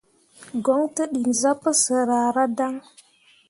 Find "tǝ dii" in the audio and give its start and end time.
0.95-1.31